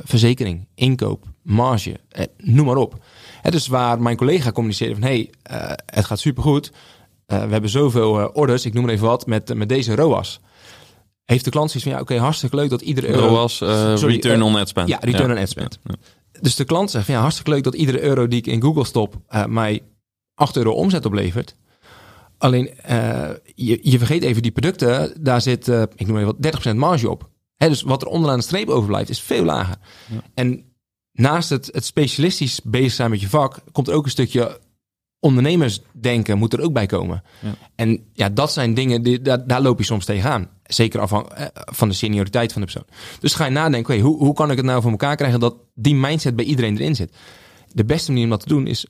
[0.04, 2.00] verzekering, inkoop, marge,
[2.38, 3.00] noem maar op.
[3.42, 5.04] Het dus waar mijn collega communiceerde van...
[5.04, 6.72] hey, uh, het gaat supergoed.
[7.28, 10.40] Uh, we hebben zoveel uh, orders, ik noem er even wat, met, met deze ROAS.
[11.26, 13.28] Heeft de klant zoiets van, ja, oké, hartstikke leuk dat iedere euro...
[13.28, 14.88] ROAS, Sorry, return on ad spend.
[14.88, 15.36] Ja, return ja.
[15.36, 15.80] on ad spend.
[15.84, 15.96] Ja.
[16.42, 18.86] Dus de klant zegt van, ja, hartstikke leuk dat iedere euro die ik in Google
[18.86, 19.16] stop...
[19.48, 19.82] mij
[20.36, 21.56] 8 euro omzet oplevert.
[22.38, 22.70] Alleen,
[23.56, 27.30] je, je vergeet even die producten, daar zit, ik noem even wat, 30% marge op.
[27.58, 29.76] Hè, dus wat er onderaan de streep overblijft, is veel lager.
[30.34, 30.71] En
[31.14, 34.60] naast het, het specialistisch bezig zijn met je vak, komt er ook een stukje
[35.22, 37.24] ondernemersdenken moet er ook bij komen.
[37.40, 37.54] Ja.
[37.76, 40.50] En ja, dat zijn dingen, die, daar, daar loop je soms tegenaan.
[40.64, 42.96] Zeker afhankelijk eh, van de senioriteit van de persoon.
[43.20, 45.96] Dus ga je nadenken, hoe, hoe kan ik het nou voor elkaar krijgen dat die
[45.96, 47.14] mindset bij iedereen erin zit?
[47.72, 48.86] De beste manier om dat te doen is,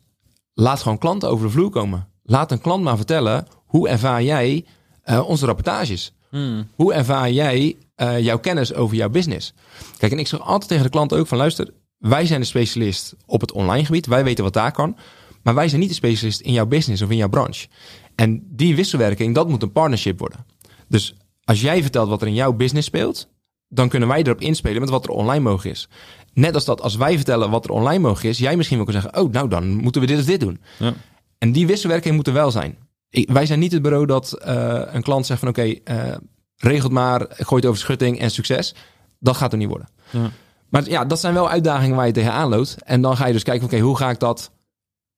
[0.54, 2.08] laat gewoon klanten over de vloer komen.
[2.24, 4.66] Laat een klant maar vertellen, hoe ervaar jij
[5.06, 6.14] uh, onze rapportages?
[6.30, 6.68] Hmm.
[6.76, 9.54] Hoe ervaar jij uh, jouw kennis over jouw business?
[9.98, 13.16] Kijk, en ik zeg altijd tegen de klant ook van, luister, wij zijn de specialist
[13.26, 14.06] op het online gebied.
[14.06, 14.98] Wij weten wat daar kan.
[15.44, 17.68] Maar wij zijn niet de specialist in jouw business of in jouw branche.
[18.16, 20.46] En die wisselwerking, dat moet een partnership worden.
[20.88, 23.28] Dus als jij vertelt wat er in jouw business speelt,
[23.68, 25.90] dan kunnen wij erop inspelen met wat er online mogelijk is.
[26.34, 29.02] Net als dat als wij vertellen wat er online mogelijk is, jij misschien wel kan
[29.02, 30.62] zeggen, oh, nou dan moeten we dit of dit doen.
[30.80, 30.94] Ja.
[31.38, 32.78] En die wisselwerking moet er wel zijn.
[33.10, 36.16] Ik, wij zijn niet het bureau dat uh, een klant zegt van oké, okay, uh,
[36.58, 38.76] regelt maar, gooit over schutting en succes.
[39.20, 39.90] Dat gaat er niet worden.
[40.10, 40.32] Ja.
[40.72, 42.76] Maar ja, dat zijn wel uitdagingen waar je tegenaan loopt.
[42.84, 44.52] En dan ga je dus kijken, oké, hoe ga ik dat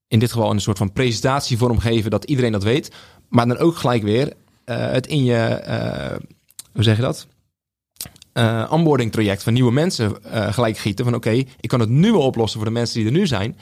[0.08, 2.92] in dit geval in een soort van presentatievorm geven, dat iedereen dat weet.
[3.30, 4.28] Maar dan ook gelijk weer
[4.66, 6.18] uh, het in je, uh,
[6.74, 7.28] hoe zeg je dat?
[8.34, 10.16] Uh, onboarding traject van nieuwe mensen
[10.54, 11.06] gelijk gieten.
[11.06, 13.58] Van oké, ik kan het nu wel oplossen voor de mensen die er nu zijn.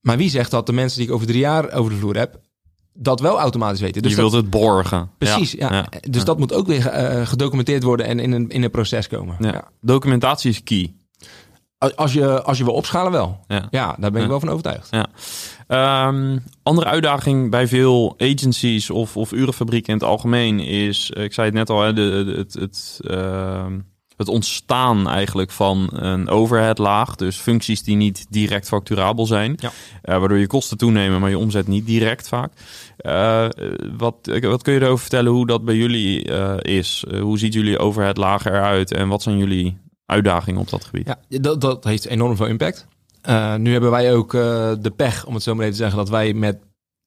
[0.00, 2.40] Maar wie zegt dat de mensen die ik over drie jaar over de vloer heb,
[2.94, 4.02] dat wel automatisch weten.
[4.02, 5.10] Dus je wilt het borgen.
[5.18, 5.72] Precies, ja.
[5.72, 5.86] ja.
[6.00, 9.36] Dus dat moet ook weer uh, gedocumenteerd worden en in een, in een proces komen.
[9.38, 9.68] Ja.
[9.80, 10.94] Documentatie is key.
[11.96, 13.40] Als je, als je wil opschalen wel.
[13.46, 14.88] Ja, ja daar ben ik wel van overtuigd.
[14.90, 16.06] Ja.
[16.08, 21.10] Um, andere uitdaging bij veel agencies of, of urenfabrieken in het algemeen is...
[21.10, 22.54] Ik zei het net al, hè, de, de, het...
[22.54, 23.66] het uh,
[24.16, 27.16] het ontstaan eigenlijk van een overheadlaag.
[27.16, 29.56] Dus functies die niet direct facturabel zijn.
[29.60, 29.68] Ja.
[29.68, 32.52] Uh, waardoor je kosten toenemen, maar je omzet niet direct vaak.
[33.00, 33.46] Uh,
[33.96, 37.04] wat, wat kun je erover vertellen hoe dat bij jullie uh, is?
[37.20, 41.06] hoe ziet jullie overheadlaag eruit en wat zijn jullie uitdagingen op dat gebied?
[41.28, 42.86] Ja, dat, dat heeft enorm veel impact.
[43.56, 46.32] nu hebben wij ook de pech, om het zo maar even te zeggen, dat wij
[46.32, 46.56] met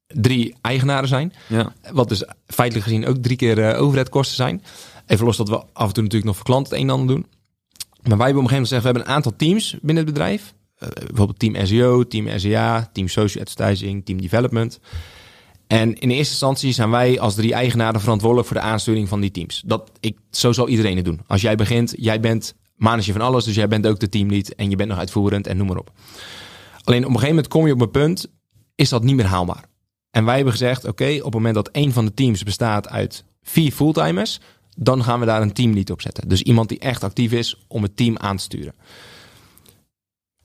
[0.07, 1.33] drie eigenaren zijn.
[1.47, 1.73] Ja.
[1.91, 4.61] Wat dus feitelijk gezien ook drie keer overheadkosten zijn.
[5.07, 7.15] Even los dat we af en toe natuurlijk nog voor klanten het een en ander
[7.15, 7.25] doen.
[8.01, 10.13] Maar wij hebben op een gegeven moment gezegd, we hebben een aantal teams binnen het
[10.13, 10.53] bedrijf.
[10.83, 14.79] Uh, bijvoorbeeld team SEO, team SEA, team social advertising, team development.
[15.67, 19.31] En in eerste instantie zijn wij als drie eigenaren verantwoordelijk voor de aansturing van die
[19.31, 19.63] teams.
[19.65, 21.19] Dat, ik, zo zal iedereen het doen.
[21.27, 24.69] Als jij begint, jij bent manager van alles, dus jij bent ook de teamlead en
[24.69, 25.91] je bent nog uitvoerend en noem maar op.
[26.83, 28.27] Alleen op een gegeven moment kom je op een punt,
[28.75, 29.65] is dat niet meer haalbaar.
[30.11, 33.23] En wij hebben gezegd, oké, op het moment dat één van de teams bestaat uit
[33.41, 34.39] vier fulltimers,
[34.79, 36.27] dan gaan we daar een teamlead op zetten.
[36.27, 38.73] Dus iemand die echt actief is om het team aan te sturen.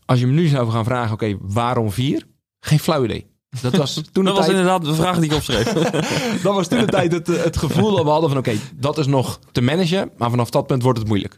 [0.05, 2.27] als je me nu zou gaan vragen, oké, waarom vier?
[2.61, 3.27] Geen flauw idee.
[3.61, 5.73] Dat was toen Dat de was tijd, inderdaad de vraag die ik opschreef.
[6.43, 9.07] dat was toen de tijd het, het gevoel dat we hadden van, oké, dat is
[9.07, 11.37] nog te managen, maar vanaf dat punt wordt het moeilijk.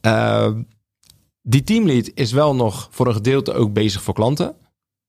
[0.00, 0.50] Eh,
[1.42, 4.54] die teamlead is wel nog voor een gedeelte ook bezig voor klanten.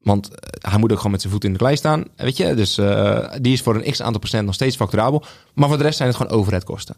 [0.04, 2.06] Want eh, hij moet ook gewoon met zijn voet in de klei staan.
[2.16, 5.24] Weet je, dus eh, die is voor een x aantal procent nog steeds facturabel.
[5.54, 6.96] Maar voor de rest zijn het gewoon overheadkosten.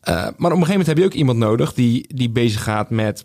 [0.00, 2.90] Eh maar op een gegeven moment heb je ook iemand nodig die, die bezig gaat
[2.90, 3.24] met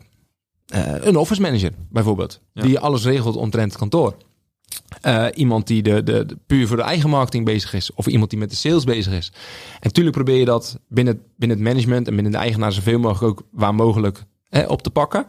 [1.01, 2.41] een office manager, bijvoorbeeld.
[2.53, 2.61] Ja.
[2.61, 4.15] Die alles regelt omtrent het kantoor.
[5.33, 7.93] Iemand die de, de, de- puur voor de eigen marketing bezig is.
[7.93, 9.31] Of iemand die met de sales bezig is.
[9.73, 13.39] En natuurlijk probeer je dat binnen, binnen het management en binnen de eigenaar zoveel mogelijk
[13.39, 14.23] ook waar mogelijk
[14.67, 15.25] op te pakken.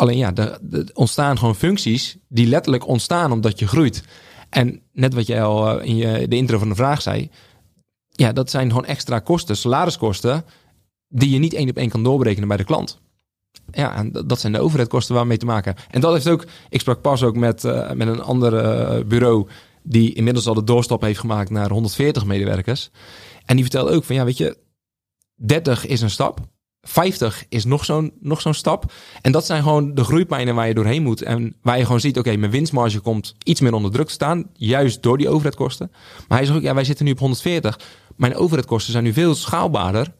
[0.00, 0.58] Alleen ja, er,
[0.92, 4.02] ontstaan gewoon functies die letterlijk ontstaan omdat je groeit.
[4.50, 7.30] En net wat jij al eh, in je, de intro van de vraag zei.
[8.08, 10.44] Ja, dat zijn gewoon extra kosten, salariskosten,
[11.08, 13.00] die je niet één op één kan doorberekenen bij de klant.
[13.70, 15.74] Ja, en dat- zijn de overheidkosten waar we mee te maken.
[15.90, 19.48] En dat heeft ook, ik sprak pas ook met, eh, met een ander eh, bureau
[19.82, 22.90] die inmiddels al de doorstap heeft gemaakt naar 140 medewerkers.
[23.44, 24.58] En die vertelde ook van, ja, weet je,
[25.34, 26.40] 30 is een stap.
[26.82, 28.92] 50 is nog zo'n nog zo'n stap.
[29.20, 31.22] En dat zijn gewoon de groeipijnen waar je doorheen moet.
[31.22, 34.50] En waar je gewoon ziet, oké, mijn winstmarge komt iets meer onder druk te staan.
[34.52, 35.90] Juist door die overheidkosten.
[36.28, 37.80] Maar hij zegt ook, ja, wij zitten nu op 140.
[38.16, 40.12] Mijn overheidkosten zijn nu veel schaalbaarder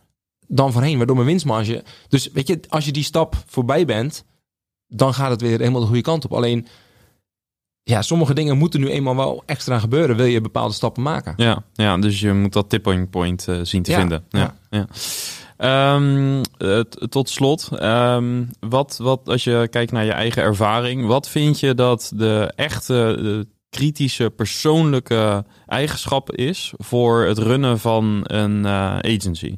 [0.46, 0.96] dan voorheen.
[0.96, 1.84] Waardoor mijn winstmarge...
[2.08, 4.24] Dus weet je, als je die stap voorbij bent,
[4.86, 6.32] dan gaat het weer helemaal de goede kant op.
[6.32, 6.66] Alleen,
[7.82, 10.16] ja, sommige dingen moeten nu eenmaal wel extra gebeuren.
[10.16, 11.34] Wil je bepaalde stappen maken.
[11.36, 14.24] Ja, ja, dus je moet dat tipping point eh, zien te Ja, vinden.
[14.28, 14.86] Ja, ja.
[15.60, 21.28] Eh, t- tot slot, ehm, wat, wat als je kijkt naar je eigen ervaring, wat
[21.28, 28.64] vind je dat de echte de kritische persoonlijke eigenschap is voor het runnen van een
[28.66, 29.56] eh, agency?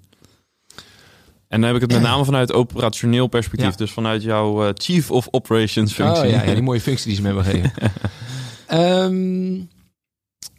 [1.49, 3.77] En dan heb ik het met name vanuit operationeel perspectief, Ja.
[3.77, 6.25] dus vanuit jouw eh, Chief of Operations functie.
[6.25, 7.73] Oh ja, ja, die mooie functie die ze me hebben gegeven.
[8.67, 9.61] Ehm,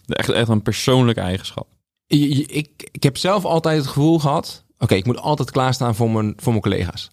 [0.08, 1.68] Echt, echt een persoonlijke eigenschap.
[2.08, 4.64] ik, ik heb zelf altijd het gevoel gehad...
[4.84, 7.12] Oké, ik moet altijd klaarstaan voor mijn, voor mijn collega's.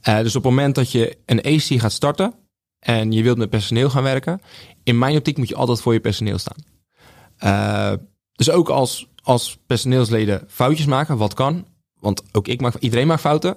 [0.00, 2.34] Eh, dus op het moment dat je een AC gaat starten...
[2.78, 4.40] en je wilt met personeel gaan werken...
[4.82, 6.56] in mijn optiek moet je altijd voor je personeel staan.
[7.36, 7.92] Eh,
[8.32, 11.66] dus ook als, als personeelsleden foutjes maken, wat kan...
[12.00, 13.56] want ook ik maak, iedereen maakt fouten...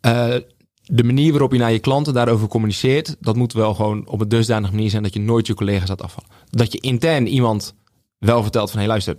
[0.00, 0.36] Eh,
[0.82, 4.28] de manier waarop je naar je klanten daarover communiceert, dat moet wel gewoon op een
[4.28, 6.30] dusdanige manier zijn dat je nooit je collega's laat afvallen.
[6.50, 7.74] Dat je intern iemand
[8.18, 9.16] wel vertelt van, hé luister,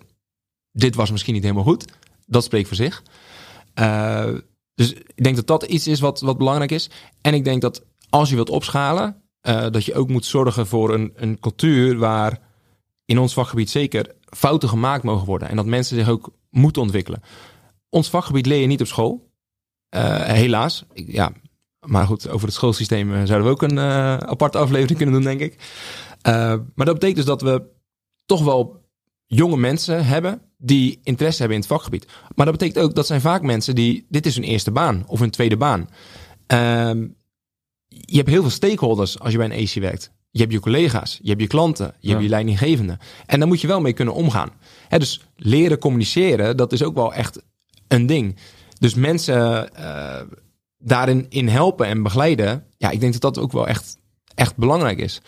[0.71, 1.85] dit was misschien niet helemaal goed.
[2.27, 3.03] Dat spreekt voor zich.
[3.73, 4.33] Eh,
[4.73, 6.89] dus ik denk dat dat iets is wat, wat belangrijk is.
[7.21, 10.93] En ik denk dat als je wilt opschalen, eh, dat je ook moet zorgen voor
[10.93, 12.39] een, een cultuur waar
[13.05, 15.49] in ons vakgebied zeker fouten gemaakt mogen worden.
[15.49, 17.21] En dat mensen zich ook moeten ontwikkelen.
[17.89, 19.29] Ons vakgebied leer je niet op school.
[19.89, 20.85] Eh, helaas.
[20.93, 21.31] Ja,
[21.85, 23.79] maar goed, over het schoolsysteem zouden we ook een
[24.29, 25.55] aparte aflevering kunnen doen, denk ik.
[26.75, 27.63] Maar dat betekent dus dat we
[28.25, 28.85] toch wel
[29.25, 32.05] jonge mensen hebben die interesse hebben in het vakgebied.
[32.35, 35.19] Maar dat betekent ook dat zijn vaak mensen die dit is hun eerste baan of
[35.19, 35.89] hun tweede baan.
[36.47, 37.07] Ehm,
[37.87, 40.11] je hebt heel veel stakeholders als je bij een AC werkt.
[40.31, 42.09] Je hebt je collega's, je hebt je klanten, je Ja.
[42.09, 42.97] hebt je leidinggevende.
[43.25, 44.49] En daar moet je wel mee kunnen omgaan.
[44.87, 47.41] Hè, dus leren communiceren, dat is ook wel echt
[47.87, 48.35] een ding.
[48.79, 50.21] Dus mensen eh,
[50.77, 52.65] daarin in helpen en begeleiden.
[52.77, 53.97] Ja, ik denk dat dat ook wel echt,
[54.35, 55.21] echt belangrijk is.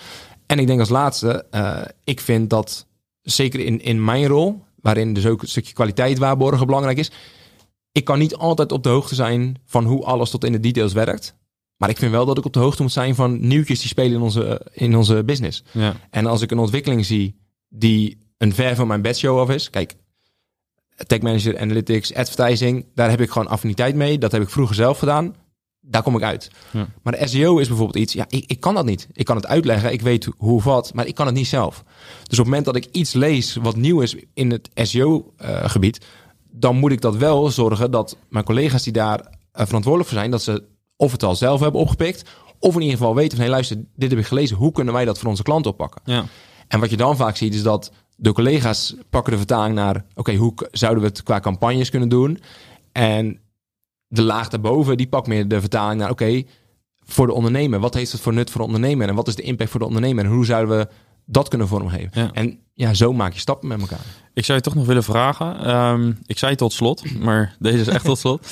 [0.45, 2.87] En ik denk als laatste, eh, ik vind dat
[3.21, 7.11] zeker in, in mijn rol, waarin dus ook een stukje kwaliteit waarborgen belangrijk is.
[7.91, 10.93] Ik kan niet altijd op de hoogte zijn van hoe alles tot in de details
[10.93, 11.35] werkt.
[11.77, 14.13] Maar ik vind wel dat ik op de hoogte moet zijn van nieuwtjes die spelen
[14.13, 15.63] in onze, in onze business.
[15.71, 15.95] Ja.
[16.09, 17.35] En als ik een ontwikkeling zie
[17.69, 19.69] die een ver van mijn bedshow af is.
[19.69, 19.95] Kijk,
[21.07, 22.85] tech manager, analytics, advertising.
[22.95, 24.17] Daar heb ik gewoon affiniteit mee.
[24.17, 25.35] Dat heb ik vroeger zelf gedaan.
[25.85, 26.51] Daar kom ik uit.
[26.71, 26.87] Ja.
[27.01, 28.13] Maar de SEO is bijvoorbeeld iets.
[28.13, 29.07] Ja, ik, ik kan dat niet.
[29.11, 29.91] Ik kan het uitleggen.
[29.91, 30.93] Ik weet hoe of wat.
[30.93, 31.83] Maar ik kan het niet zelf.
[32.23, 36.05] Dus op het moment dat ik iets lees wat nieuw is in het SEO-gebied.
[36.51, 39.19] dan moet ik dat wel zorgen dat mijn collega's die daar
[39.51, 40.31] eh, verantwoordelijk voor zijn.
[40.31, 40.63] dat ze
[40.95, 42.29] of het al zelf hebben opgepikt.
[42.59, 44.57] of in ieder geval weten van hé, luister, dit heb ik gelezen.
[44.57, 46.01] Hoe kunnen wij dat voor onze klanten oppakken?
[46.05, 46.25] Ja.
[46.67, 50.05] En wat je dan vaak ziet is dat de collega's pakken de vertaling naar...
[50.15, 52.39] oké, hoe zouden we het qua campagnes kunnen doen?
[52.91, 53.39] En
[54.13, 56.09] de laag daarboven, die pakt meer de vertaling naar...
[56.09, 56.43] oké,
[57.05, 59.07] voor de ondernemer, wat heeft het voor nut voor de ondernemer?
[59.07, 60.25] En wat is de impact voor de ondernemer?
[60.25, 60.87] En hoe zouden we
[61.25, 62.09] dat kunnen vormgeven?
[62.13, 62.29] Ja.
[62.31, 64.05] En ja, zo maak je stappen met elkaar.
[64.33, 65.65] Ik zou je toch nog willen vragen.
[65.65, 68.47] Ehm, ik zei tot slot, maar deze is echt tot slot.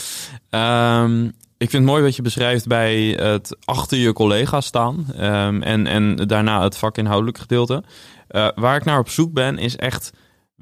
[0.50, 1.26] Ehm,
[1.58, 5.06] ik vind het mooi wat je beschrijft bij het achter je collega's staan.
[5.16, 7.84] ehm, en, en daarna het vakinhoudelijk gedeelte.
[8.28, 10.12] Eh, waar ik naar op zoek ben, is echt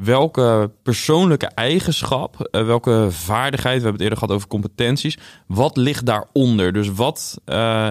[0.03, 6.05] welke persoonlijke eigenschap, eh, welke vaardigheid, we hebben het eerder gehad over competenties, wat ligt
[6.05, 6.73] daaronder?
[6.73, 7.89] Dus wat, uh,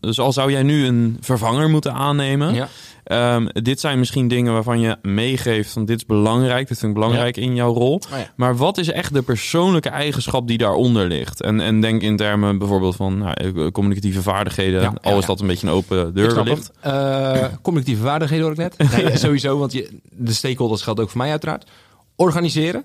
[0.00, 2.68] dus al zou jij nu een vervanger moeten aannemen, Ja.
[3.10, 6.98] Ehm, dit zijn misschien dingen waarvan je meegeeft van dit is belangrijk, dit vind ik
[6.98, 7.94] belangrijk in jouw rol.
[7.94, 8.32] Oh ja.
[8.36, 11.40] Maar wat is echt de persoonlijke eigenschap die daaronder ligt?
[11.42, 15.20] En, en denk in termen bijvoorbeeld van nou, eh, communicatieve vaardigheden, Ja, al ja, is
[15.20, 15.26] ja.
[15.26, 16.66] dat een beetje een open deur wellicht.
[16.66, 16.72] het.
[16.80, 18.76] Eh, communicatieve vaardigheden hoor ik net.
[19.04, 21.70] Nee, sowieso, want je, de stakeholders geldt ook voor mij uiteraard.
[22.16, 22.84] Organiseren.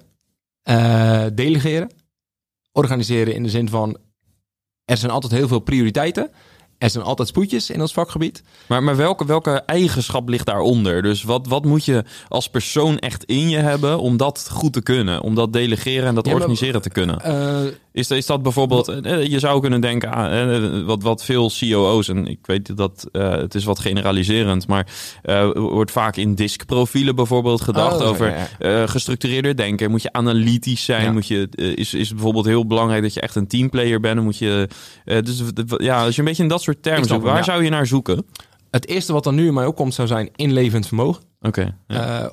[0.64, 1.90] eh, delegeren.
[2.72, 3.98] Organiseren in de zin van...
[4.86, 6.30] Er zijn altijd heel veel prioriteiten.
[6.78, 8.44] Er zijn altijd spoedjes in ons vakgebied.
[8.68, 11.02] Maar, maar welke, welke eigenschap ligt daaronder?
[11.02, 14.82] Dus wat, wat moet je als persoon echt in je hebben om dat goed te
[14.82, 15.22] kunnen?
[15.22, 17.22] Om dat delegeren en dat Ja, maar- organiseren te kunnen?
[17.22, 17.62] Eh,
[17.96, 22.08] Is, is dat bijvoorbeeld, eh, je zou kunnen denken aan eh, wat, wat veel COO's,
[22.08, 24.88] en ik weet dat eh, het is wat generaliserend, maar
[25.54, 29.92] wordt vaak in diskprofielen bijvoorbeeld gedacht Oh, over ja, gestructureerder denken.
[29.92, 31.04] Moet je analytisch zijn?
[31.04, 31.12] Ja.
[31.12, 34.22] Moet je, is, is het bijvoorbeeld heel belangrijk dat je echt een teamplayer bent?
[34.22, 34.70] Moet je,
[35.06, 35.44] dus
[35.78, 37.44] ja, als je een beetje in dat soort termen zoekt, waar ja.
[37.44, 38.26] zou je naar zoeken?
[38.72, 41.24] het eerste wat dan nu in mij opkomt zou zijn inlevend vermogen.
[41.42, 41.78] Oké.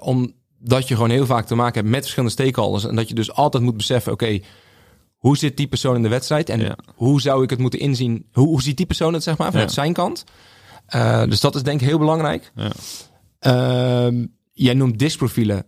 [0.01, 2.85] omdat je gewoon heel vaak te maken hebt met verschillende stakeholders.
[2.87, 4.41] En dat je dus altijd moet beseffen, oké,
[5.23, 6.49] hoe zit die persoon in de wedstrijd?
[6.49, 6.77] En Ja.
[6.95, 8.27] hoe zou ik het moeten inzien?
[8.33, 9.75] Hoe, hoe ziet die persoon het, zeg maar, vanuit Ja.
[9.75, 10.25] zijn kant?
[10.87, 12.53] Eh, dus dat is denk ik heel belangrijk.
[12.55, 12.71] Ja.
[13.39, 15.65] Ehm, jij noemt diskprofielen.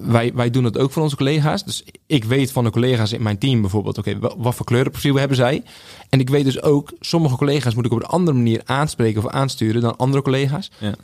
[0.00, 1.64] Wij, wij doen dat ook voor onze collega's.
[1.64, 3.98] Dus ik weet van de collega's in mijn team bijvoorbeeld...
[3.98, 5.62] oké, wa- wat voor kleurenprofiel hebben zij?
[6.08, 6.92] En ik weet dus ook...
[7.00, 9.80] sommige collega's moet ik op een andere manier aanspreken of aansturen...
[9.80, 10.70] dan andere collega's.
[10.78, 10.94] Ja.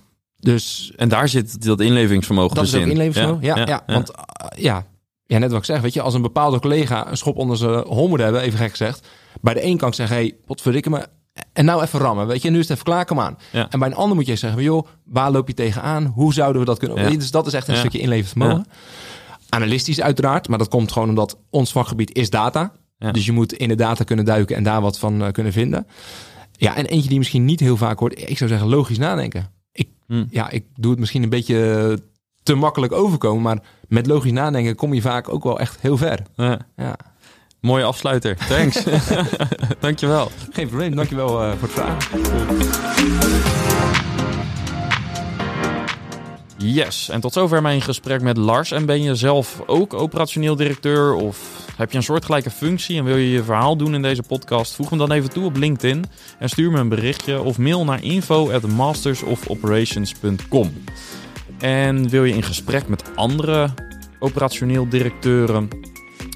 [0.40, 2.90] Dus En daar zit dat inlevingsvermogen dat dus is ook in.
[2.92, 3.42] inlevingsvermogen.
[3.44, 4.86] Ja, ja, want uh, ja,
[5.28, 7.84] ja, net wat ik zeg, weet je, als een bepaalde collega een schop onder zijn
[7.86, 9.06] hol moet hebben, even gek gezegd,
[9.40, 11.06] bij de een kan ik zeggen, hey, potverdikke me,
[11.52, 13.38] en nou even rammen, weet je, nu is het even klaar, kom aan.
[13.52, 13.66] Ja.
[13.70, 16.04] En bij een ander moet je zeggen, joh, waar loop je tegenaan?
[16.06, 17.10] Hoe zouden we dat kunnen?
[17.10, 17.16] Ja.
[17.18, 17.80] Dus dat is echt een Ja.
[17.80, 18.66] stukje inlevingsvermogen.
[19.48, 22.72] Analistisch uiteraard, maar dat komt gewoon omdat ons vakgebied is data.
[23.12, 25.86] Dus je moet in de data kunnen duiken en daar wat van eh, kunnen vinden.
[26.52, 29.50] Ja, en eentje die misschien niet heel vaak hoort, ik zou zeggen logisch nadenken.
[29.72, 30.24] Ik, Hm.
[30.30, 31.98] ja, ik doe het misschien een beetje
[32.42, 36.18] te makkelijk overkomen, maar met logisch nadenken kom je vaak ook wel echt heel ver.
[36.36, 36.58] Ja.
[36.76, 36.96] Ja.
[37.60, 38.36] Mooie afsluiter.
[38.48, 38.84] Thanks.
[39.80, 40.30] Dankjewel.
[40.52, 42.20] Geen probleem, dankjewel eh voor het vragen.
[46.60, 48.70] Yes, en tot zover mijn gesprek met Lars.
[48.70, 53.16] En ben je zelf ook operationeel directeur of heb je een soortgelijke functie en wil
[53.16, 54.74] je je verhaal doen in deze podcast?
[54.74, 56.04] Voeg hem dan even toe op LinkedIn
[56.38, 60.72] en stuur me een berichtje of mail naar info at mastersofoperations.com.
[61.58, 63.70] En wil je in gesprek met andere
[64.18, 65.68] operationeel directeuren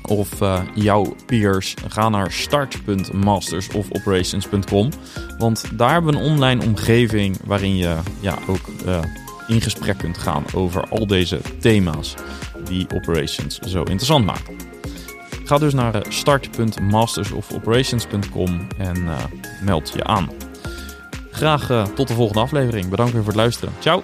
[0.08, 4.90] of eh, jouw peers, ga naar start.mastersofoperations.com.
[5.38, 9.00] Want daar hebben we een online omgeving waarin je ja, ook eh,
[9.46, 12.14] in gesprek kunt gaan over al deze thema's
[12.64, 14.56] die operations zo interessant maken.
[15.44, 19.04] Ga dus naar eh, start.mastersofoperations.com en
[19.62, 20.30] meld je aan.
[21.30, 22.88] Graag tot de volgende aflevering.
[22.88, 23.74] Bedankt weer voor het luisteren.
[23.78, 24.02] Ciao!